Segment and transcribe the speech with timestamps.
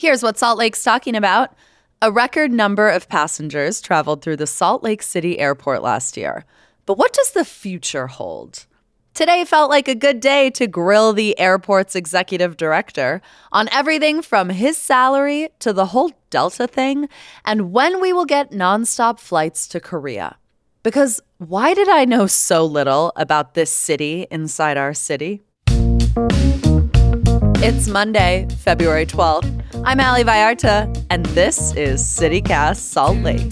[0.00, 1.52] Here's what Salt Lake's talking about.
[2.00, 6.46] A record number of passengers traveled through the Salt Lake City airport last year.
[6.86, 8.64] But what does the future hold?
[9.12, 13.20] Today felt like a good day to grill the airport's executive director
[13.52, 17.06] on everything from his salary to the whole Delta thing
[17.44, 20.38] and when we will get nonstop flights to Korea.
[20.82, 25.42] Because why did I know so little about this city inside our city?
[27.62, 29.59] It's Monday, February 12th.
[29.82, 33.50] I'm Ali Vallarta, and this is CityCast Salt Lake.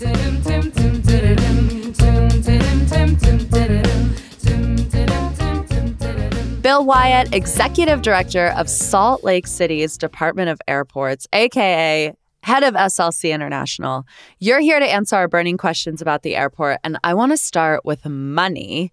[6.62, 12.12] Bill Wyatt, Executive Director of Salt Lake City's Department of Airports, aka
[12.42, 14.04] head of SLC International.
[14.38, 17.84] You're here to answer our burning questions about the airport, and I want to start
[17.84, 18.92] with money.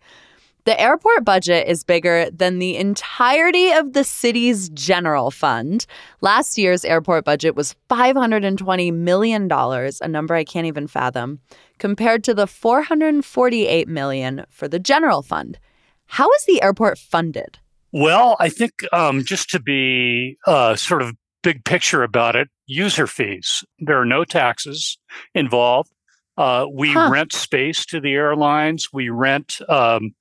[0.65, 5.85] The airport budget is bigger than the entirety of the city's general fund.
[6.21, 11.39] Last year's airport budget was $520 million, a number I can't even fathom,
[11.77, 15.59] compared to the 448 million for the general fund.
[16.07, 17.59] How is the airport funded?
[17.91, 21.13] Well, I think um, just to be uh, sort of
[21.43, 23.63] big picture about it, user fees.
[23.77, 24.97] There are no taxes
[25.35, 25.91] involved.
[26.37, 27.09] Uh, we huh.
[27.11, 28.89] rent space to the airlines.
[28.91, 30.15] We rent um,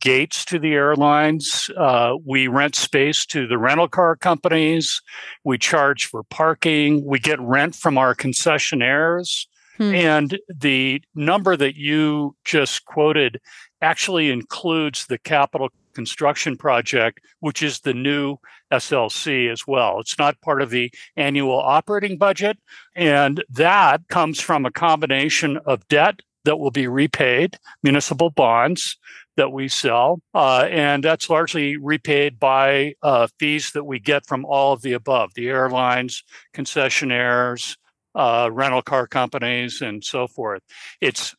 [0.00, 1.70] gates to the airlines.
[1.76, 5.00] Uh, we rent space to the rental car companies.
[5.44, 7.04] We charge for parking.
[7.04, 9.46] We get rent from our concessionaires.
[9.76, 9.94] Hmm.
[9.94, 13.40] And the number that you just quoted
[13.80, 18.36] actually includes the capital construction project, which is the new
[18.72, 19.98] SLC as well.
[20.00, 22.58] It's not part of the annual operating budget.
[22.94, 28.96] And that comes from a combination of debt that will be repaid, municipal bonds
[29.38, 30.20] that we sell.
[30.34, 34.92] Uh, and that's largely repaid by uh, fees that we get from all of the
[34.92, 37.76] above the airlines, concessionaires,
[38.14, 40.60] uh, rental car companies, and so forth.
[41.00, 41.34] It's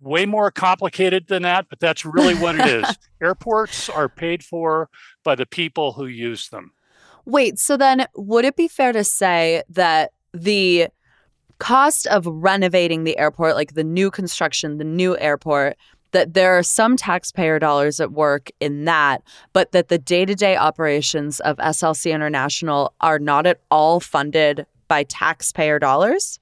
[0.00, 2.98] way more complicated than that, but that's really what it is.
[3.22, 4.90] Airports are paid for
[5.22, 6.72] by the people who use them.
[7.24, 10.88] Wait, so then would it be fair to say that the
[11.58, 15.76] cost of renovating the airport, like the new construction, the new airport,
[16.14, 20.34] that there are some taxpayer dollars at work in that, but that the day to
[20.34, 26.40] day operations of SLC International are not at all funded by taxpayer dollars?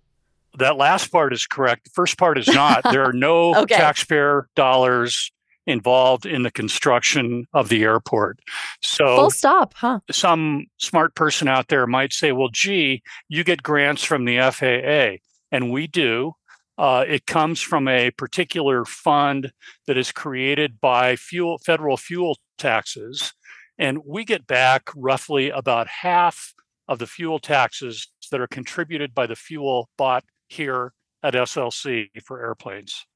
[0.59, 1.85] that last part is correct.
[1.85, 2.83] The first part is not.
[2.91, 3.77] there are no okay.
[3.77, 5.31] taxpayer dollars
[5.67, 8.41] involved in the construction of the airport.
[8.83, 10.01] So full stop, huh?
[10.11, 15.19] Some smart person out there might say, well, gee, you get grants from the FAA.
[15.53, 16.33] And we do.
[16.79, 19.53] Uh, it comes from a particular fund
[19.87, 23.33] that is created by fuel federal fuel taxes.
[23.79, 26.55] And we get back roughly about half
[26.89, 32.41] of the fuel taxes that are contributed by the fuel bought here at SLC for
[32.41, 33.07] airplanes.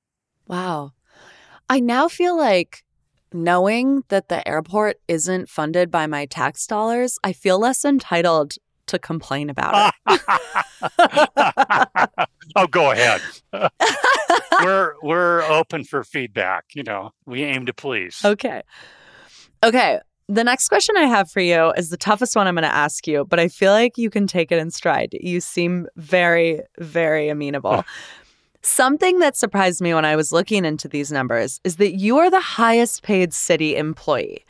[0.47, 0.93] Wow.
[1.69, 2.85] I now feel like
[3.33, 8.55] knowing that the airport isn't funded by my tax dollars, I feel less entitled
[8.87, 10.21] to complain about it.
[12.57, 13.21] oh, go ahead.
[14.63, 17.11] we're we're open for feedback, you know.
[17.25, 18.21] We aim to please.
[18.25, 18.63] Okay.
[19.63, 20.01] Okay.
[20.29, 23.07] The next question I have for you is the toughest one I'm going to ask
[23.07, 25.17] you, but I feel like you can take it in stride.
[25.21, 27.85] You seem very, very amenable.
[28.63, 32.29] Something that surprised me when I was looking into these numbers is that you are
[32.29, 34.45] the highest paid city employee.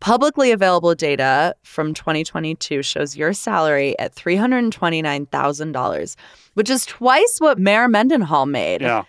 [0.00, 6.16] Publicly available data from 2022 shows your salary at $329,000,
[6.54, 8.80] which is twice what Mayor Mendenhall made.
[8.80, 9.02] Yeah.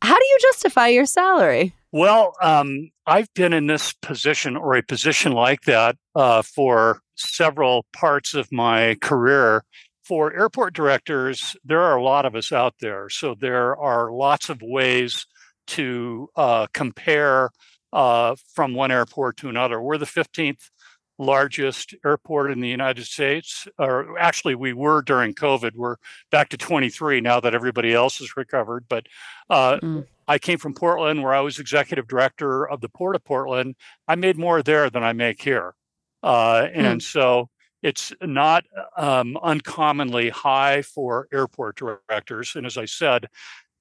[0.00, 1.74] How do you justify your salary?
[1.92, 7.86] Well, um, I've been in this position or a position like that uh, for several
[7.92, 9.64] parts of my career.
[10.04, 13.08] For airport directors, there are a lot of us out there.
[13.08, 15.26] So there are lots of ways
[15.68, 17.50] to uh, compare
[17.94, 19.80] uh, from one airport to another.
[19.80, 20.70] We're the 15th
[21.16, 23.68] largest airport in the United States.
[23.78, 25.76] Or actually, we were during COVID.
[25.76, 25.96] We're
[26.30, 28.86] back to 23 now that everybody else has recovered.
[28.88, 29.06] But
[29.48, 30.06] uh, mm.
[30.26, 33.76] I came from Portland, where I was executive director of the Port of Portland.
[34.08, 35.74] I made more there than I make here.
[36.22, 36.98] Uh, and hmm.
[37.00, 37.50] so
[37.82, 38.64] it's not
[38.96, 42.56] um, uncommonly high for airport directors.
[42.56, 43.26] And as I said,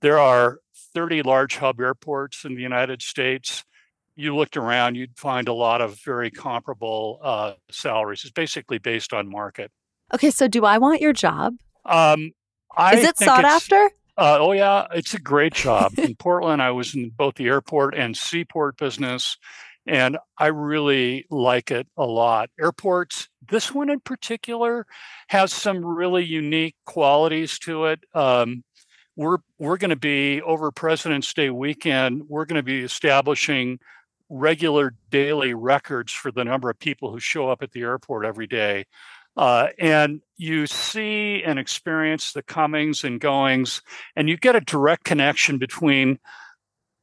[0.01, 0.59] there are
[0.93, 3.63] 30 large hub airports in the United States.
[4.15, 8.21] You looked around, you'd find a lot of very comparable uh, salaries.
[8.23, 9.71] It's basically based on market.
[10.13, 11.55] Okay, so do I want your job?
[11.85, 12.31] Um,
[12.77, 13.89] I Is it sought after?
[14.15, 15.93] Uh, oh yeah, it's a great job.
[15.97, 19.37] in Portland, I was in both the airport and seaport business,
[19.87, 22.49] and I really like it a lot.
[22.59, 24.85] Airports, this one in particular,
[25.29, 28.01] has some really unique qualities to it.
[28.13, 28.63] Um,
[29.15, 32.23] we're we're going to be over President's Day weekend.
[32.27, 33.79] We're going to be establishing
[34.33, 38.47] regular daily records for the number of people who show up at the airport every
[38.47, 38.85] day.
[39.37, 43.81] Uh, and you see and experience the comings and goings,
[44.15, 46.19] and you get a direct connection between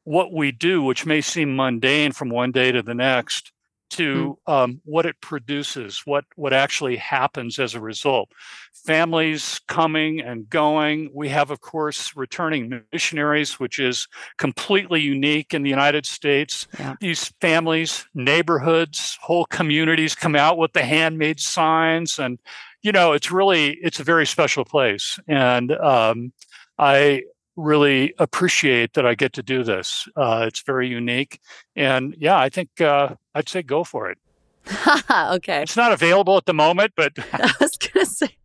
[0.04, 3.52] what we do, which may seem mundane from one day to the next,
[3.90, 4.52] to mm.
[4.52, 8.30] um, what it produces, what what actually happens as a result.
[8.72, 11.10] Families coming and going.
[11.12, 14.08] We have, of course, returning missionaries, which is
[14.38, 16.66] completely unique in the United States.
[16.78, 16.94] Yeah.
[17.00, 22.38] These families, neighborhoods, whole communities come out with the handmade signs, and
[22.82, 25.18] you know, it's really it's a very special place.
[25.28, 26.32] And um,
[26.78, 27.24] I
[27.60, 30.08] really appreciate that I get to do this.
[30.16, 31.40] Uh, it's very unique.
[31.76, 34.18] And yeah, I think uh, I'd say go for it.
[35.10, 35.62] okay.
[35.62, 38.36] It's not available at the moment, but I was going to say.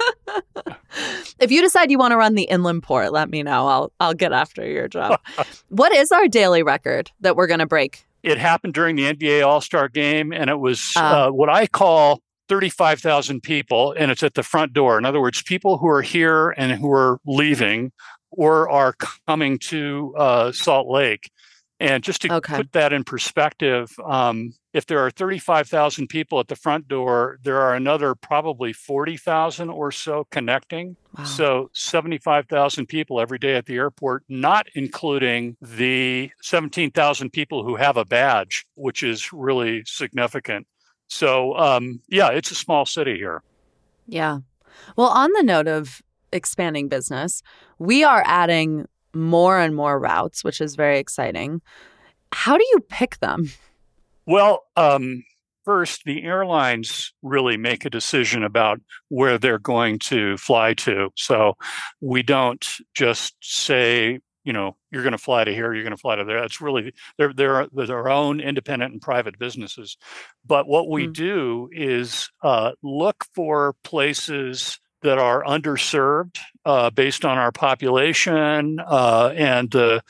[1.40, 3.66] if you decide you want to run the inland port, let me know.
[3.66, 5.20] I'll I'll get after your job.
[5.68, 8.04] what is our daily record that we're going to break?
[8.22, 11.66] It happened during the NBA All Star Game, and it was uh, uh, what I
[11.66, 14.98] call 35,000 people, and it's at the front door.
[14.98, 17.92] In other words, people who are here and who are leaving
[18.30, 18.94] or are
[19.26, 21.30] coming to uh, Salt Lake.
[21.80, 22.56] And just to okay.
[22.56, 27.60] put that in perspective, um, if there are 35,000 people at the front door, there
[27.60, 30.96] are another probably 40,000 or so connecting.
[31.16, 31.24] Wow.
[31.24, 37.96] So 75,000 people every day at the airport, not including the 17,000 people who have
[37.96, 40.66] a badge, which is really significant.
[41.08, 43.42] So, um, yeah, it's a small city here.
[44.06, 44.38] Yeah.
[44.96, 46.02] Well, on the note of
[46.32, 47.42] expanding business.
[47.78, 51.60] We are adding more and more routes, which is very exciting.
[52.32, 53.50] How do you pick them?
[54.26, 55.24] Well, um,
[55.64, 61.10] first, the airlines really make a decision about where they're going to fly to.
[61.16, 61.56] So
[62.00, 66.00] we don't just say, you know, you're going to fly to here, you're going to
[66.00, 66.42] fly to there.
[66.42, 69.98] It's really they're they're they're their own independent and private businesses.
[70.46, 71.12] But what we mm.
[71.12, 79.34] do is uh, look for places that are underserved uh, based on our population uh,
[79.36, 80.02] and the,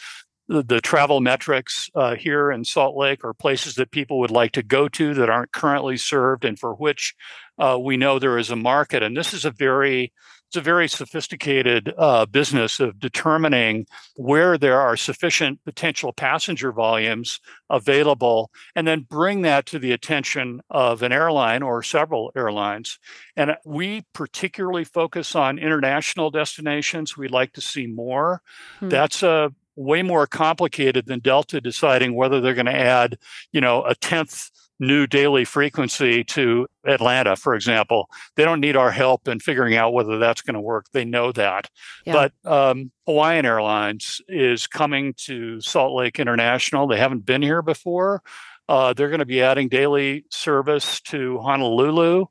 [0.47, 4.63] the travel metrics uh, here in Salt Lake are places that people would like to
[4.63, 7.17] go to that aren't currently served and for which
[7.59, 9.03] uh, we know there is a market.
[9.03, 10.13] And this is a very
[10.49, 13.87] it's a very sophisticated uh, business of determining
[14.17, 20.63] where there are sufficient potential passenger volumes available and then bring that to the attention
[20.71, 22.99] of an airline or several airlines.
[23.37, 27.15] And we particularly focus on international destinations.
[27.15, 28.41] We'd like to see more.
[28.81, 28.89] Hmm.
[28.89, 33.19] That's a way more complicated than Delta deciding whether they're going to add,
[33.53, 38.09] you know, a tenth new daily frequency to Atlanta, for example.
[38.37, 40.87] They don't need our help in figuring out whether that's going to work.
[40.93, 41.69] They know that.
[42.07, 42.31] Yeah.
[42.45, 46.87] But um, Hawaiian Airlines is coming to Salt Lake International.
[46.87, 48.23] They haven't been here before.
[48.69, 52.27] Uh, they're going to be adding daily service to Honolulu.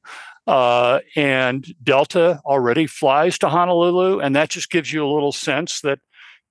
[0.45, 4.19] Uh, and Delta already flies to Honolulu.
[4.19, 5.99] And that just gives you a little sense that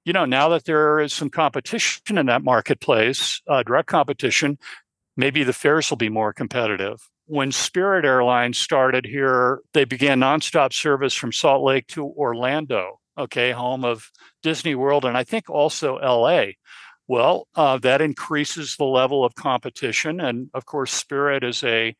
[0.04, 4.56] you know, now that there is some competition in that marketplace, uh, direct competition,
[5.16, 7.08] maybe the fares will be more competitive.
[7.26, 13.50] When Spirit Airlines started here, they began nonstop service from Salt Lake to Orlando, okay,
[13.50, 14.10] home of
[14.42, 16.52] Disney World, and I think also LA.
[17.08, 20.20] Well, uh, that increases the level of competition.
[20.20, 21.94] And of course, Spirit is a,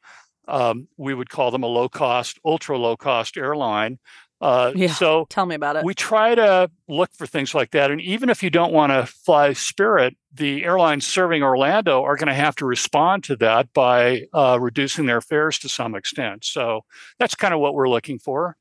[0.49, 3.99] um, we would call them a low cost, ultra low cost airline.
[4.40, 5.85] Uh, yeah, so tell me about it.
[5.85, 7.90] We try to look for things like that.
[7.90, 12.28] And even if you don't want to fly Spirit, the airlines serving Orlando are going
[12.28, 16.45] to have to respond to that by uh, reducing their fares to some extent.
[16.45, 16.83] So
[17.19, 18.57] that's kind of what we're looking for.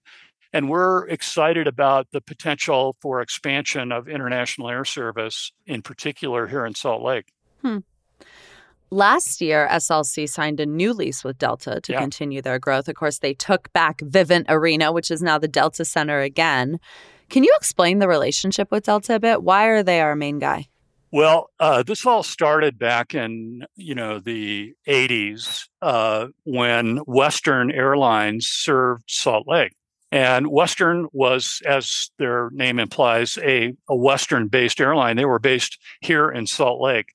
[0.53, 6.65] And we're excited about the potential for expansion of international air service, in particular here
[6.65, 7.25] in Salt Lake.
[7.61, 7.79] Hmm.
[8.91, 11.99] Last year, SLC signed a new lease with Delta to yeah.
[11.99, 12.87] continue their growth.
[12.87, 16.79] Of course, they took back Vivint Arena, which is now the Delta Center again.
[17.29, 19.43] Can you explain the relationship with Delta a bit?
[19.43, 20.67] Why are they our main guy?
[21.11, 28.47] Well, uh, this all started back in you know the '80s uh, when Western Airlines
[28.47, 29.73] served Salt Lake,
[30.11, 35.15] and Western was, as their name implies, a, a Western-based airline.
[35.15, 37.14] They were based here in Salt Lake,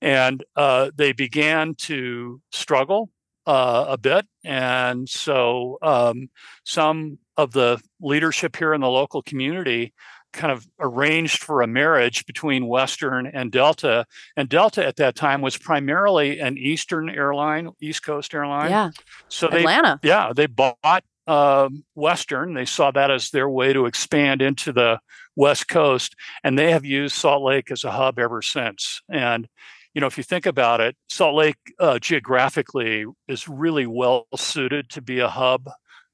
[0.00, 3.10] and uh, they began to struggle
[3.46, 4.26] uh, a bit.
[4.44, 6.28] And so um,
[6.64, 9.92] some of the leadership here in the local community
[10.32, 14.04] kind of arranged for a marriage between Western and Delta.
[14.36, 18.70] And Delta at that time was primarily an Eastern airline, East Coast airline.
[18.70, 18.90] Yeah.
[19.28, 19.98] So they, Atlanta.
[20.02, 22.54] Yeah, they bought uh, Western.
[22.54, 25.00] They saw that as their way to expand into the
[25.34, 29.02] West Coast, and they have used Salt Lake as a hub ever since.
[29.10, 29.48] And
[29.96, 34.90] you know, if you think about it, Salt Lake uh, geographically is really well suited
[34.90, 35.70] to be a hub.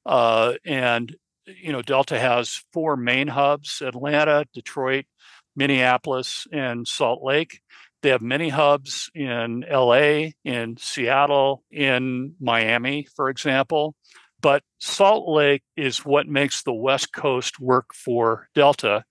[0.06, 5.06] Uh, and, you know, Delta has four main hubs Atlanta, Detroit,
[5.56, 7.60] Minneapolis, and Salt Lake.
[8.02, 13.96] They have many hubs in LA, in Seattle, in Miami, for example.
[14.40, 19.02] But Salt Lake is what makes the West Coast work for Delta.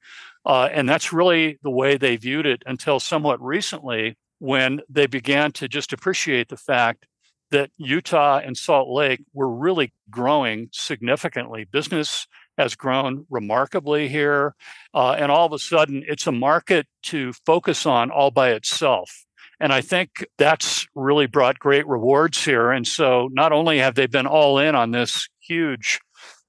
[0.46, 5.52] Uh, and that's really the way they viewed it until somewhat recently when they began
[5.52, 7.06] to just appreciate the fact
[7.52, 11.68] that Utah and Salt Lake were really growing significantly.
[11.72, 12.26] Business
[12.58, 14.56] has grown remarkably here.
[14.96, 19.26] Uh, and all of a sudden, it's a market to focus on all by itself.
[19.60, 22.72] And I think that's really brought great rewards here.
[22.72, 26.00] And so not only have they been all in on this huge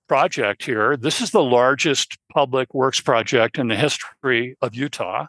[0.09, 5.27] project here, this is the largest public works project in the history of Utah.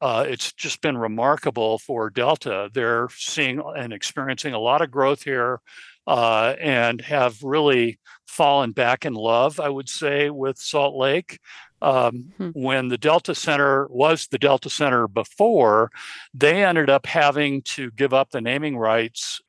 [0.00, 2.70] Uh, it's just been remarkable for Delta.
[2.72, 5.60] They're seeing and experiencing a lot of growth here
[6.06, 11.38] uh, and have really fallen back in love, I would say, with Salt Lake.
[11.80, 12.48] Um, hmm.
[12.54, 15.90] When the Delta Center was the Delta Center before,
[16.32, 19.40] they ended up having to give up the naming rights.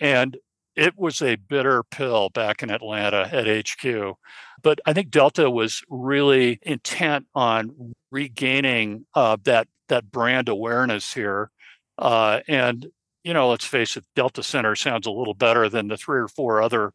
[0.00, 0.36] And
[0.76, 4.16] it was a bitter pill back in Atlanta at HQ.
[4.62, 11.50] But I think Delta was really intent on regaining uh, that that brand awareness here.
[11.98, 12.86] Uh, and
[13.24, 16.28] you know, let's face it, Delta Center sounds a little better than the three or
[16.28, 16.92] four other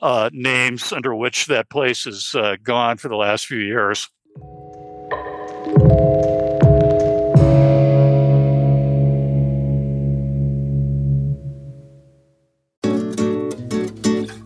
[0.00, 4.08] uh, names under which that place has uh, gone for the last few years.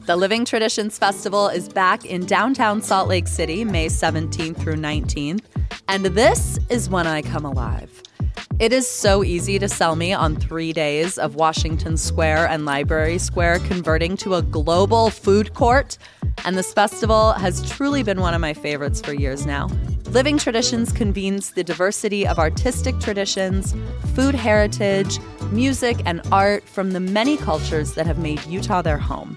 [0.07, 5.43] The Living Traditions Festival is back in downtown Salt Lake City, May 17th through 19th.
[5.89, 8.05] And this is when I come alive.
[8.61, 13.19] It is so easy to sell me on three days of Washington Square and Library
[13.19, 15.99] Square converting to a global food court.
[16.45, 19.69] And this festival has truly been one of my favorites for years now.
[20.11, 23.75] Living Traditions convenes the diversity of artistic traditions,
[24.15, 25.19] food heritage,
[25.51, 29.37] music, and art from the many cultures that have made Utah their home.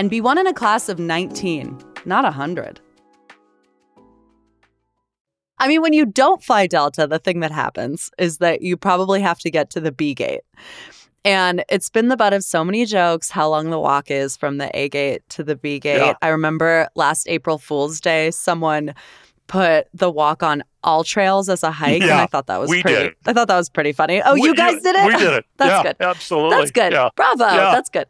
[0.00, 2.80] and be one in a class of 19, not 100.
[5.58, 9.20] I mean, when you don't fly Delta, the thing that happens is that you probably
[9.20, 10.40] have to get to the B gate.
[11.22, 14.56] And it's been the butt of so many jokes how long the walk is from
[14.56, 15.98] the A gate to the B gate.
[15.98, 16.14] Yeah.
[16.22, 18.94] I remember last April Fool's Day, someone
[19.48, 23.14] put the walk on AllTrails as a hike, Yeah, and I thought that was pretty.
[23.26, 24.22] I thought that was pretty funny.
[24.24, 25.04] Oh, We- you guys did it.
[25.06, 25.44] We did it.
[25.58, 25.96] That's Yeah, good.
[26.06, 26.56] Absolutely.
[26.56, 26.92] That's good.
[27.16, 27.44] Bravo.
[27.44, 28.06] That's good.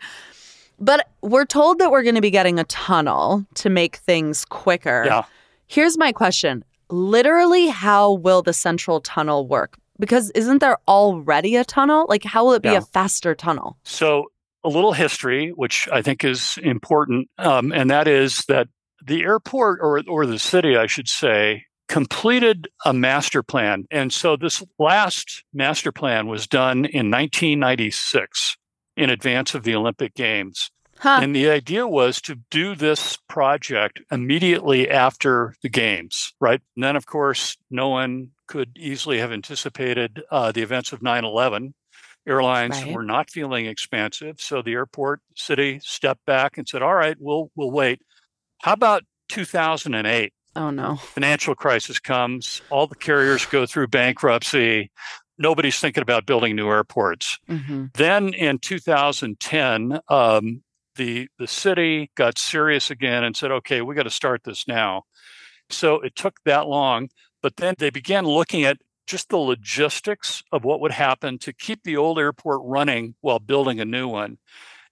[0.80, 5.04] But we're told that we're going to be getting a tunnel to make things quicker.
[5.06, 5.25] Yeah.
[5.66, 6.64] Here's my question.
[6.88, 9.76] Literally, how will the central tunnel work?
[10.00, 12.06] Because isn't there already a tunnel?
[12.08, 12.78] Like, how will it be Yeah.
[12.78, 13.76] a faster tunnel?
[13.84, 14.26] So,
[14.64, 18.68] a little history, which I think is important, um, and that is that
[19.06, 24.37] the airport or or the city, I should say, completed a master plan, and so
[24.37, 28.56] this last master plan was done in 1996,
[29.00, 30.71] in advance of the Olympic Games.
[30.99, 31.21] Huh.
[31.23, 36.61] And the idea was to do this project immediately after the games, right?
[36.76, 41.25] And then, of course, no one could easily have anticipated uh, the events of 9
[41.25, 41.73] 11.
[42.28, 42.92] Airlines Right.
[42.95, 44.42] were not feeling expansive.
[44.42, 48.02] So the airport city stepped back and said, all right, we'll, we'll wait.
[48.61, 50.35] How about 2008?
[50.57, 50.97] oh, no.
[50.97, 54.90] Financial crisis comes, all the carriers go through bankruptcy.
[55.40, 57.38] Nobody's thinking about building new airports.
[57.49, 60.62] hmm Then in 2010, um,
[60.97, 65.04] the the city got serious again and said, "Okay, we got to start this now."
[65.70, 67.09] So it took that long,
[67.42, 71.82] but then they began looking at just the logistics of what would happen to keep
[71.82, 74.38] the old airport running while building a new one.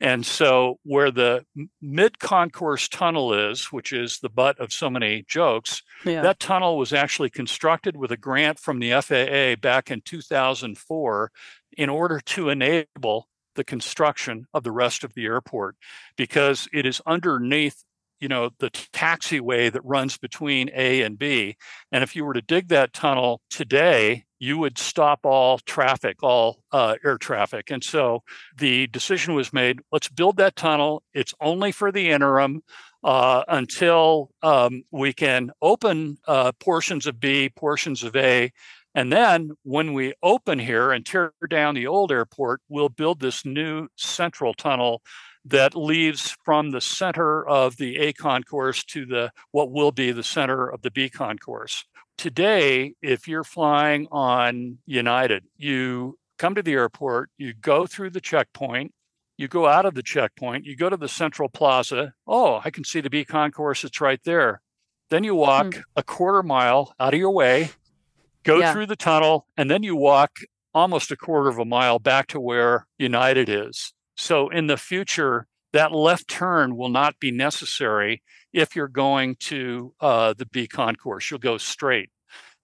[0.01, 1.45] And so, where the
[1.83, 6.23] mid concourse tunnel is, which is the butt of so many jokes, Yeah.
[6.23, 11.33] that tunnel was actually constructed with a grant from the FAA back in 2004
[11.77, 15.75] in order to enable the construction of the rest of the airport
[16.17, 17.83] because it is underneath
[18.21, 21.57] you know the taxiway that runs between A and B
[21.93, 26.63] and if you were to dig that tunnel today you would stop all traffic all
[26.73, 28.23] uh, air traffic and so
[28.57, 32.63] the decision was made let's build that tunnel it's only for the interim
[33.05, 38.53] uh, until um, we can open uh, portions of B, portions of A.
[38.95, 43.45] And then when we open here and tear down the old airport, we'll build this
[43.45, 45.03] new central tunnel
[45.51, 50.23] that leaves from the center of the A concourse to the what will be the
[50.23, 51.85] center of the B concourse.
[52.17, 58.21] Today, if you're flying on United, you come to the airport, you go through the
[58.21, 58.93] checkpoint,
[59.37, 62.13] you go out of the checkpoint, you go to the central plaza.
[62.27, 64.61] Oh, I can see the B concourse, it's right there.
[65.11, 65.41] Then you mm-hmm.
[65.41, 67.71] walk a quarter mile out of your way,
[68.43, 68.73] go Yeah.
[68.73, 70.41] through the tunnel, and then you walk
[70.75, 73.95] almost a quarter of a mile back to where United is.
[74.19, 79.95] So in the future, that left turn will not be necessary if you're going to
[80.01, 81.31] uh, the B concourse.
[81.31, 82.11] You'll go straight.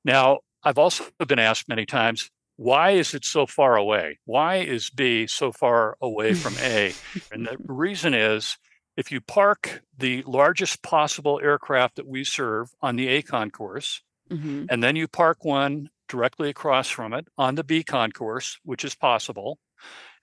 [0.05, 4.19] Now, I've also been asked many times, why is it so far away?
[4.25, 6.93] Why is B so far away from A?
[7.31, 8.59] and the reason is
[8.97, 14.65] if you park the largest possible aircraft that we serve on the A concourse, hmm
[14.71, 18.95] and then you park one directly across from it on the B concourse, which is
[18.95, 19.59] possible.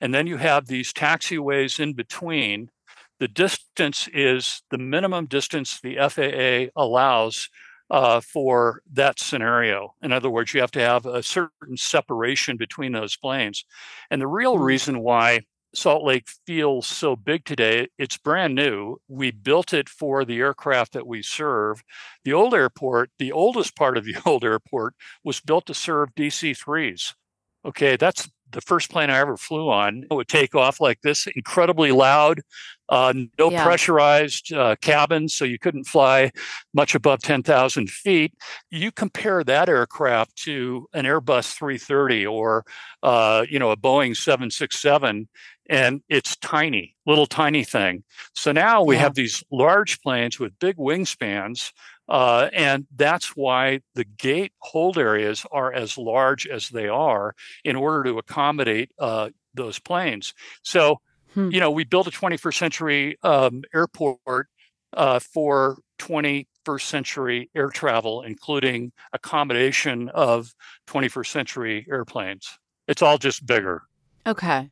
[0.01, 2.71] And then you have these taxiways in between.
[3.19, 7.49] The distance is the minimum distance the FAA allows
[7.89, 9.95] uh, for that scenario.
[10.01, 13.65] In other words, you have to have a certain separation between those planes.
[14.09, 14.59] And the real Hmm.
[14.59, 15.41] reason why
[15.73, 18.97] Salt Lake feels so big today, it's brand new.
[19.07, 21.83] We built it for the aircraft that we serve.
[22.23, 26.53] The old airport, the oldest part of the old airport, was built to serve DC
[26.53, 27.15] 3s.
[27.63, 30.03] Okay, that's the first plane I ever flew on.
[30.09, 32.41] It would take off like this, incredibly loud,
[32.89, 33.51] uh, no Yeah.
[33.51, 36.31] pressurized uh, cabins, so you couldn't fly
[36.73, 38.33] much above 10,000 feet.
[38.69, 42.65] You compare that aircraft to an Airbus 330 or,
[43.03, 45.27] uh, you know, a Boeing 767,
[45.69, 48.03] and it's tiny, little tiny thing.
[48.35, 49.03] So now we Yeah.
[49.03, 51.71] have these large planes with big wingspans
[52.11, 57.77] uh, and that's why the gate hold areas are as large as they are in
[57.77, 60.33] order to accommodate uh, those planes.
[60.61, 60.99] So,
[61.33, 61.49] Hmm.
[61.49, 64.47] you know, we built a 21st century um, airport
[64.91, 70.53] uh, for 21st century air travel, including accommodation of
[70.87, 72.59] 21st century airplanes.
[72.89, 73.83] It's all just bigger.
[74.27, 74.69] Okay.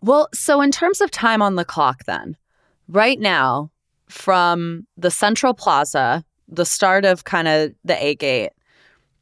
[0.00, 2.36] Well, so in terms of time on the clock, then,
[2.86, 3.72] right now,
[4.08, 8.50] from the Central Plaza, the start of kind of the A gate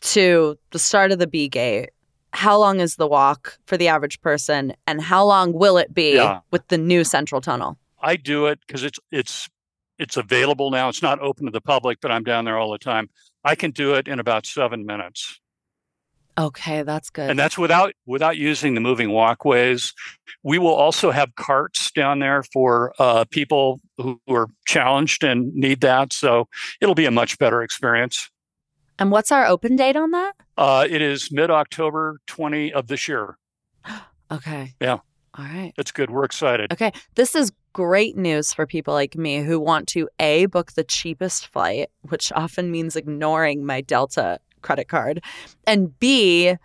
[0.02, 1.90] to the start of the B gate,
[2.32, 4.74] how long is the walk for the average person?
[4.86, 6.40] And how long will it be Yeah.
[6.50, 7.78] with the new Central Tunnel?
[8.00, 9.48] I do it because it's it's
[9.98, 10.90] it's available now.
[10.90, 13.08] It's not open to the public, but I'm down there all the time.
[13.42, 15.40] I can do it in about seven minutes.
[16.38, 17.30] Okay, that's good.
[17.30, 19.94] and that's without without using the moving walkways.
[20.42, 25.80] We will also have carts down there for uh, people who are challenged and need
[25.80, 26.12] that.
[26.12, 26.48] So
[26.80, 28.30] it'll be a much better experience.
[28.98, 30.34] And what's our open date on that?
[30.56, 33.38] Uh, it is mid October 20 of this year.
[34.30, 34.74] okay.
[34.80, 34.98] Yeah.
[35.38, 35.72] All right.
[35.76, 36.10] It's good.
[36.10, 36.72] We're excited.
[36.72, 36.92] Okay.
[37.14, 41.48] This is great news for people like me who want to A, book the cheapest
[41.48, 45.22] flight, which often means ignoring my Delta credit card,
[45.66, 46.56] and B,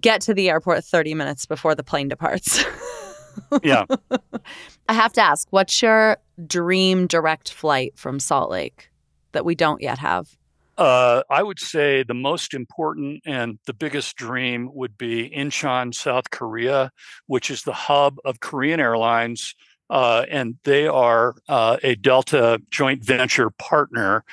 [0.00, 2.64] get to the airport 30 minutes before the plane departs.
[3.62, 3.84] yeah.
[4.88, 8.90] I have to ask, what's your dream direct flight from Salt Lake
[9.32, 10.36] that we don't yet have?
[10.78, 16.30] Uh, I would say the most important and the biggest dream would be Incheon, South
[16.30, 16.92] Korea,
[17.26, 19.54] which is the hub of Korean Airlines.
[19.88, 24.24] Uh, and they are uh, a Delta joint venture partner.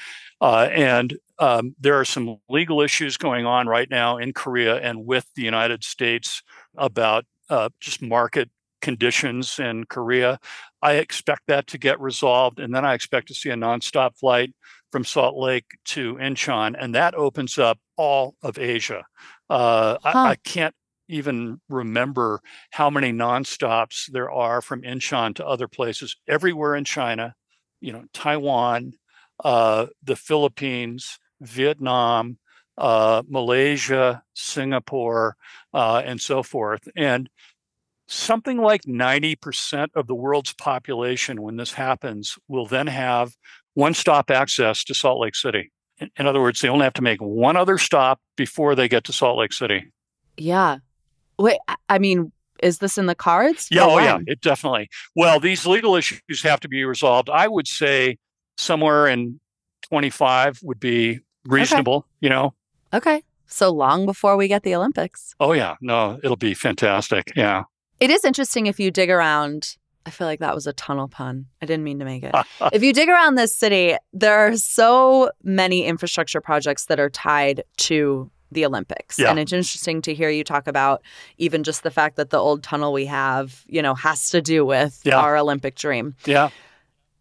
[0.41, 5.05] Uh, and um, there are some legal issues going on right now in Korea and
[5.05, 6.41] with the United States
[6.77, 8.49] about uh, just market
[8.81, 10.39] conditions in Korea.
[10.81, 14.53] I expect that to get resolved, and then I expect to see a nonstop flight
[14.91, 19.03] from Salt Lake to Incheon, and that opens up all of Asia.
[19.49, 20.09] Uh, huh.
[20.13, 20.75] I, I, can't
[21.07, 26.15] even remember how many nonstops there are from Incheon to other places.
[26.27, 27.35] Everywhere in China,
[27.81, 28.93] you know, Taiwan,
[29.43, 32.37] uh, the Philippines, Vietnam,
[32.77, 35.35] uh, Malaysia, Singapore,
[35.73, 36.87] uh, and so forth.
[36.95, 37.29] And
[38.07, 43.33] something like 90% of the world's population, when this happens, will then have
[43.73, 45.71] one stop access to Salt Lake City.
[45.99, 49.03] In, in other words, they only have to make one other stop before they get
[49.05, 49.91] to Salt Lake City.
[50.37, 50.77] Yeah.
[51.43, 51.57] Wait,
[51.89, 53.67] I mean, is this in the cards?
[53.69, 54.87] Yeah, oh, yeah, it definitely.
[55.13, 57.29] Well, these legal issues have to be resolved.
[57.29, 58.17] I would say
[58.57, 59.41] somewhere in
[59.81, 62.07] 25 would be reasonable, okay.
[62.21, 62.53] you know?
[62.93, 63.23] Okay.
[63.47, 65.35] So long before we get the Olympics.
[65.41, 65.75] Oh, yeah.
[65.81, 67.33] No, it'll be fantastic.
[67.35, 67.63] Yeah.
[67.99, 69.75] It is interesting if you dig around
[70.05, 71.45] I feel like that was a tunnel pun.
[71.61, 72.35] I didn't mean to make it.
[72.73, 77.63] if you dig around this city, there are so many infrastructure projects that are tied
[77.77, 79.19] to the Olympics.
[79.19, 79.29] Yeah.
[79.29, 81.01] And it's interesting to hear you talk about
[81.37, 84.65] even just the fact that the old tunnel we have, you know, has to do
[84.65, 85.17] with yeah.
[85.17, 86.15] our Olympic dream.
[86.25, 86.49] Yeah.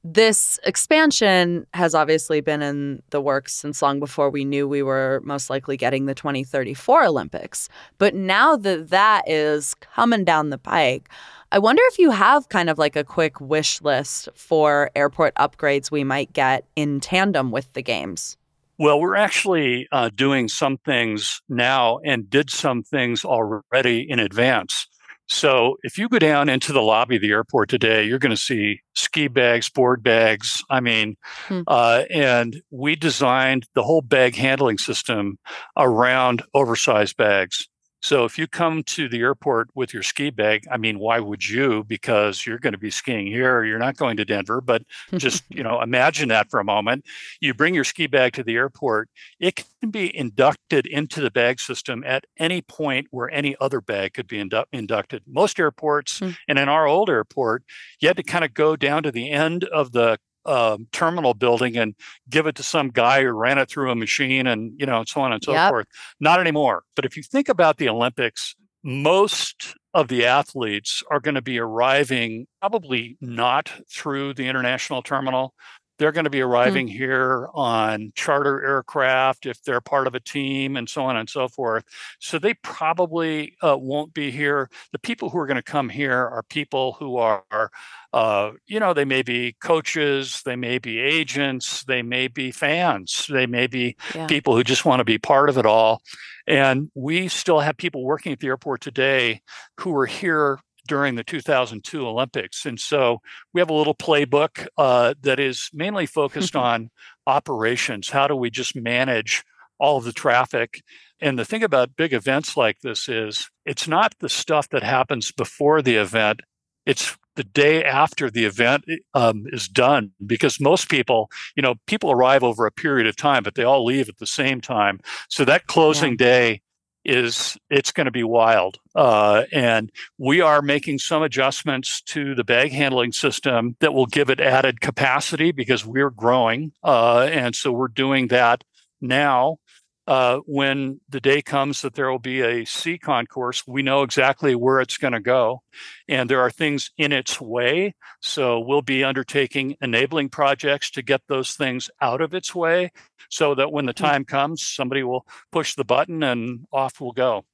[0.04, 5.20] This expansion has obviously been in the works since long before we knew we were
[5.24, 7.68] most likely getting the 2034 Olympics.
[7.98, 11.08] But now that that is coming down the pike,
[11.52, 15.90] I wonder if you have kind of like a quick wish list for airport upgrades
[15.90, 18.36] we might get in tandem with the games.
[18.78, 24.86] Well, we're actually uh, doing some things now and did some things already in advance.
[25.28, 28.36] So if you go down into the lobby of the airport today, you're going to
[28.36, 30.62] see ski bags, board bags.
[30.68, 31.62] I mean, hmm.
[31.66, 35.38] uh, and we designed the whole bag handling system
[35.76, 37.68] around oversized bags.
[38.02, 41.48] So if you come to the airport with your ski bag, I mean, why would
[41.48, 41.84] you?
[41.84, 44.82] Because you're going to be skiing here, you're not going to Denver, but
[45.16, 47.04] just, you know, imagine that for a moment.
[47.40, 51.60] You bring your ski bag to the airport, it can be inducted into the bag
[51.60, 55.22] system at any point where any other bag could be indu- inducted.
[55.26, 56.30] Most airports, hmm.
[56.48, 57.62] and in our old airport,
[58.00, 61.76] you had to kind of go down to the end of the um, terminal building
[61.76, 61.94] and
[62.28, 65.08] give it to some guy who ran it through a machine and you know and
[65.08, 65.70] so on and so yep.
[65.70, 65.86] forth.
[66.20, 66.84] Not anymore.
[66.96, 71.58] But if you think about the olympics most of the athletes are going to be
[71.58, 75.54] arriving probably not through the international terminal
[76.02, 76.48] they're going to be hmm.
[76.48, 76.96] arriving mm-hmm.
[76.96, 81.46] here on charter aircraft if they're part of a team and so on and so
[81.46, 81.84] forth.
[82.18, 84.68] So they probably uh, won't be here.
[84.90, 87.70] The people who are going to come here are people who are,
[88.12, 93.28] uh, you know, they may be coaches, they may be agents, they may be fans,
[93.30, 94.26] they may be yeah.
[94.26, 96.02] people who just want to be part of it all.
[96.48, 99.42] And we still have people working at the airport today
[99.78, 102.66] who are here during the 2002 Olympics.
[102.66, 103.20] And so
[103.52, 106.90] we have a little playbook uh, that is mainly focused on
[107.26, 108.10] operations.
[108.10, 109.44] How do we just manage
[109.78, 110.82] all of the traffic?
[111.20, 115.30] And the thing about big events like this is it's not the stuff that happens
[115.30, 116.40] before the event,
[116.84, 122.10] it's the day after the event um, is done because most people you know people
[122.10, 125.44] arrive over a period of time but they all leave at the same time so
[125.44, 126.26] that closing yeah.
[126.26, 126.60] day
[127.04, 128.78] is it's going to be wild.
[128.94, 134.30] Uh, and we are making some adjustments to the bag handling system that will give
[134.30, 136.72] it added capacity because we're growing.
[136.82, 138.64] Uh, and so we're doing that
[139.00, 139.58] now
[140.06, 144.54] uh, when the day comes that there will be a C concourse, we know exactly
[144.54, 145.62] where it's going to go.
[146.08, 147.94] And there are things in its way.
[148.20, 152.90] So we'll be undertaking enabling projects to get those things out of its way
[153.30, 154.04] so that when the hmm.
[154.04, 157.44] time comes, somebody will push the button and off we'll go.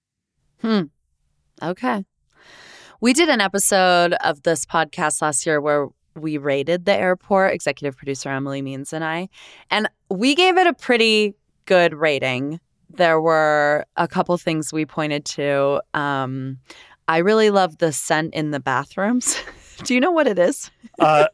[0.62, 0.84] Hmm.
[1.62, 2.04] Okay.
[3.00, 7.96] We did an episode of this podcast last year where we rated the airport, executive
[7.96, 9.28] producer Emily Means and I,
[9.70, 11.34] and we gave it a pretty
[11.68, 12.58] good rating.
[12.88, 15.82] There were a couple things we pointed to.
[15.92, 16.58] Um,
[17.06, 19.36] I really love the scent in the bathrooms.
[19.84, 20.70] Do you know what it is?
[20.98, 21.26] uh,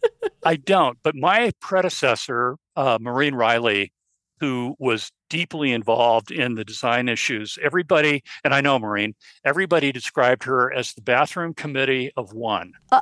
[0.45, 3.93] I don't, but my predecessor, uh, Maureen Riley,
[4.41, 10.43] who was deeply involved in the design issues, everybody, and I know Maureen, everybody described
[10.43, 12.73] her as the bathroom committee of one.
[12.91, 13.01] Uh,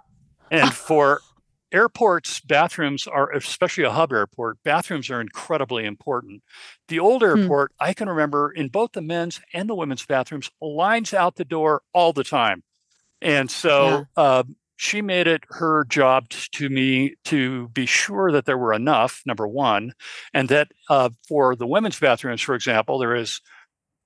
[0.51, 1.21] and for
[1.73, 6.43] airports, bathrooms are, especially a hub airport, bathrooms are incredibly important.
[6.89, 7.29] The old hmm.
[7.29, 7.85] airport, hmm.
[7.85, 11.83] I can remember in both the men's and the women's bathrooms, lines out the door
[11.93, 12.63] all the time.
[13.21, 14.23] And so yeah.
[14.23, 14.43] uh,
[14.77, 19.47] she made it her job to me to be sure that there were enough, number
[19.47, 19.93] one,
[20.35, 23.41] and that uh, for the women's bathrooms, for example, there is,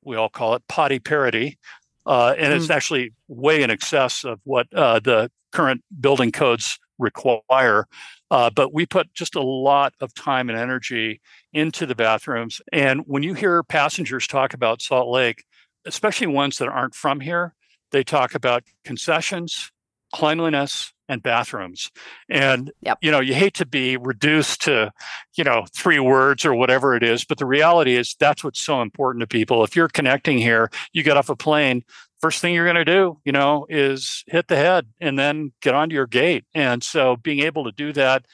[0.05, 1.59] we all call it potty parity.
[2.05, 2.57] Uh, and mm.
[2.57, 7.87] it's actually way in excess of what uh, the current building codes require.
[8.31, 11.21] Uh, but we put just a lot of time and energy
[11.53, 12.61] into the bathrooms.
[12.73, 15.45] And when you hear passengers talk about Salt Lake,
[15.85, 17.55] especially ones that aren't from here,
[17.93, 19.71] they talk about concessions,
[20.13, 21.91] cleanliness, and bathrooms.
[22.29, 22.99] And yep.
[23.01, 24.93] you know, you hate to be reduced to,
[25.37, 28.83] you know, three words or whatever it is, but the reality is that's what's so
[28.83, 29.63] important to people.
[29.63, 31.85] If you're connecting here, you get off a plane,
[32.27, 35.77] first thing you're going to do, you know, is hit the head and then get
[35.77, 36.45] onto your gate.
[36.57, 38.27] And so being able to do that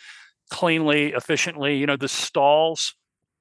[0.49, 2.95] cleanly, efficiently, you know, the stalls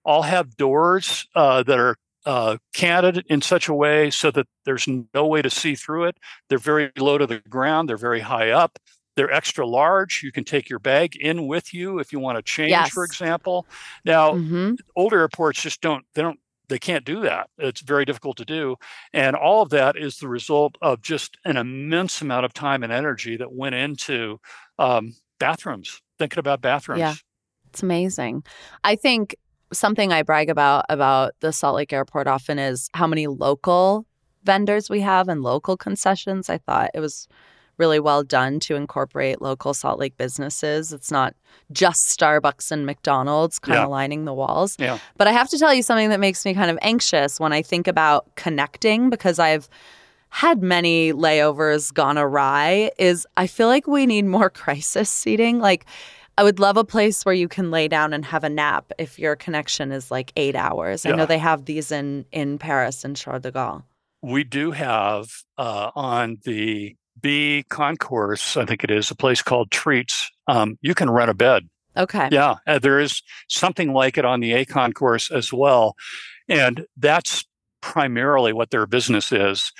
[0.04, 4.90] all have doors uh, that are uh, canted in such a way so that there's
[5.14, 6.18] no way to see through it.
[6.50, 7.88] They're very low to the ground.
[7.88, 8.78] They're very high up.
[9.16, 10.20] They're extra large.
[10.22, 12.90] You can take your bag in with you if you want to change, yes.
[12.90, 13.66] for example.
[14.04, 14.74] Now, mm-hmm.
[14.98, 16.04] older airports just don't.
[16.14, 16.40] They don't
[16.72, 17.50] they can't do that.
[17.58, 18.78] It's very difficult to do.
[19.14, 22.94] And all of that is the result of just an immense amount of time and
[22.94, 24.40] energy that went into
[24.80, 27.00] um, bathrooms, thinking about bathrooms.
[27.00, 27.16] Yeah,
[27.70, 28.44] it's amazing.
[28.86, 29.36] I think
[29.74, 34.06] something I brag about about the Salt Lake Airport often is how many local
[34.44, 36.50] vendors we have and local concessions.
[36.50, 37.28] I thought it was
[37.78, 40.94] really well done to incorporate local Salt Lake businesses.
[40.94, 41.36] It's not
[41.72, 43.84] just Starbucks and McDonald's kind yeah.
[43.84, 44.76] of lining the walls.
[44.80, 45.00] Yeah.
[45.18, 47.62] But I have to tell you something that makes me kind of anxious when I
[47.62, 49.70] think about connecting because I've
[50.30, 55.60] had many layovers gone awry is I feel like we need more crisis seating.
[55.60, 55.86] Like
[56.38, 59.20] I would love a place where you can lay down and have a nap if
[59.20, 61.06] your connection is like eight hours.
[61.06, 61.12] Yeah.
[61.12, 63.84] I know they have these in in Paris and Charles de Gaulle.
[64.22, 69.72] We do have uh, on the B concourse, I think it is, a place called
[69.72, 70.30] Treats.
[70.48, 71.70] Um, you can rent a bed.
[71.96, 72.30] Okay.
[72.32, 75.96] Yeah, uh, there is something like it on the A concourse as well.
[76.48, 77.46] And that's
[77.82, 79.74] primarily what their business is.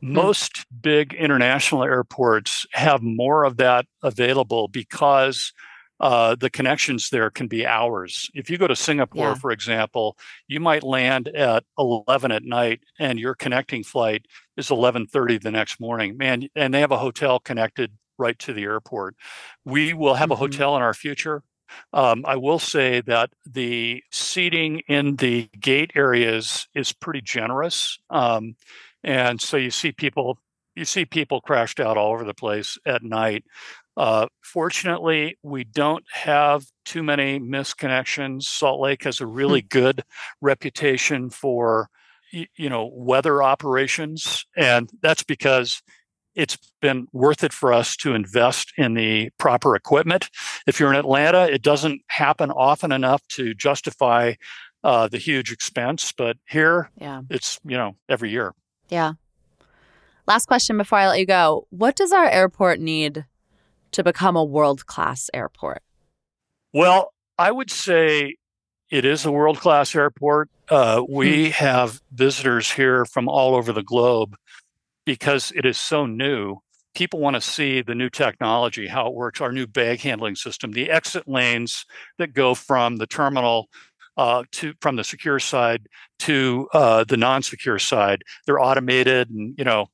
[0.00, 0.12] Hmm.
[0.14, 5.52] Most big international airports have more of that available because
[6.00, 8.30] uh, the connections there can be hours.
[8.34, 9.34] If you go to Singapore, yeah.
[9.34, 10.16] for example,
[10.48, 15.80] you might land at 11 at night, and your connecting flight is 11:30 the next
[15.80, 16.16] morning.
[16.16, 19.16] Man, and they have a hotel connected right to the airport.
[19.64, 20.32] We will have mm-hmm.
[20.32, 21.42] a hotel in our future.
[21.92, 28.56] Um, I will say that the seating in the gate areas is pretty generous, um,
[29.02, 30.38] and so you see people
[30.74, 33.44] you see people crashed out all over the place at night.
[33.96, 38.42] Uh, fortunately, we don't have too many misconnections.
[38.42, 39.68] Salt Lake has a really hmm.
[39.68, 40.04] good
[40.40, 41.88] reputation for,
[42.56, 45.82] you know, weather operations, and that's because
[46.34, 50.30] it's been worth it for us to invest in the proper equipment.
[50.66, 54.34] If you're in Atlanta, it doesn't happen often enough to justify
[54.82, 57.22] uh, the huge expense, but here, yeah.
[57.30, 58.54] it's you know every year.
[58.88, 59.14] Yeah.
[60.26, 63.24] Last question before I let you go: What does our airport need
[63.92, 65.82] to become a world class airport?
[66.72, 68.36] Well, I would say
[68.94, 70.48] it is a world class airport.
[70.68, 71.50] Uh, we hmm.
[71.50, 74.36] have visitors here from all over the globe
[75.04, 76.58] because it is so new.
[76.94, 80.70] People want to see the new technology, how it works, our new bag handling system,
[80.70, 81.86] the exit lanes
[82.18, 83.68] that go from the terminal
[84.16, 85.88] uh, to from the secure side
[86.20, 88.22] to uh, the non-secure side.
[88.46, 89.86] They're automated, and you know,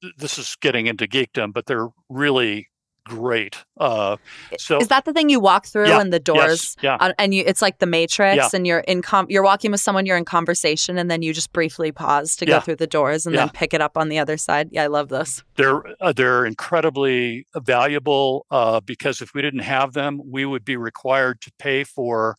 [0.00, 2.68] th- this is getting into geekdom, but they're really
[3.06, 3.64] great.
[3.78, 4.16] Uh,
[4.58, 6.76] so is that the thing you walk through yeah, and the doors?
[6.76, 6.96] Yes, yeah.
[7.00, 8.48] Uh, and you, it's like the Matrix, yeah.
[8.52, 11.52] and you're in com- you're walking with someone, you're in conversation, and then you just
[11.52, 12.56] briefly pause to yeah.
[12.56, 14.68] go through the doors and then pick it up on the other side.
[14.72, 15.42] Yeah, I love this.
[15.56, 20.76] They're uh, they're incredibly valuable uh, because if we didn't have them, we would be
[20.76, 22.36] required to pay for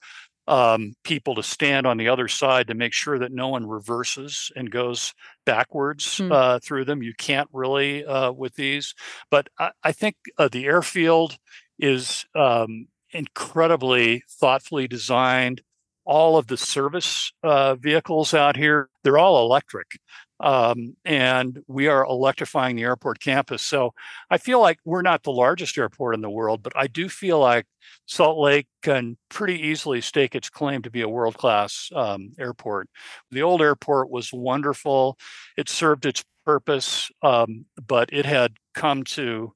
[0.47, 4.51] um, people to stand on the other side to make sure that no one reverses
[4.55, 5.13] and goes
[5.45, 6.31] backwards hmm.
[6.31, 7.03] uh, through them.
[7.03, 8.93] You can't really uh, with these,
[9.29, 11.37] but I, I think uh, the airfield
[11.79, 15.61] is um, incredibly thoughtfully designed.
[16.07, 19.99] all of the service uh, vehicles out here, they're all electric.
[20.39, 23.61] Um, and we are electrifying the airport campus.
[23.61, 23.93] So
[24.29, 27.39] I feel like we're not the largest airport in the world, but I do feel
[27.39, 27.65] like
[28.05, 32.89] Salt Lake can pretty easily stake its claim to be a world class um, airport.
[33.31, 35.17] The old airport was wonderful,
[35.57, 39.53] it served its purpose, um, but it had come to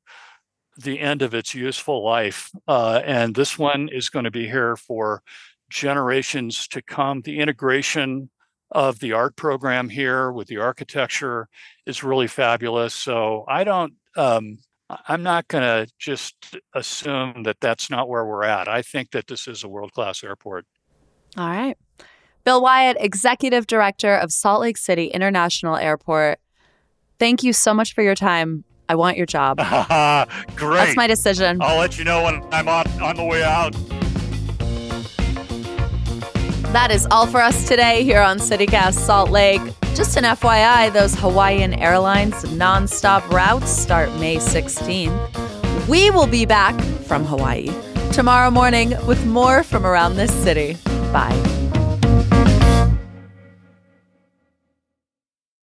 [0.78, 2.50] the end of its useful life.
[2.68, 5.22] Uh, and this one is going to be here for
[5.70, 7.22] generations to come.
[7.22, 8.30] The integration
[8.72, 11.48] of the art program here with the architecture
[11.86, 12.94] is really fabulous.
[12.94, 14.60] So I don't, um,
[15.08, 16.36] I'm not going to just
[16.74, 18.68] assume that that's not where we're at.
[18.68, 20.66] I think that this is a world class airport.
[21.38, 21.78] All right.
[22.44, 26.40] Bill Wyatt, Executive Director of Salt Lake City International Airport.
[27.20, 28.64] Thank you so much for your time.
[28.90, 29.58] I want your job.
[30.56, 30.76] Great.
[30.76, 31.62] That's my decision.
[31.62, 33.76] I'll let you know when I'm on, on the way out.
[36.72, 39.62] That is all for us today here on CityCast Salt Lake.
[39.94, 45.88] Just an FYI, those Hawaiian Airlines nonstop routes start May 16th.
[45.90, 47.70] We will be back from Hawaii
[48.14, 50.78] tomorrow morning with more from around this city.
[51.12, 51.61] Bye.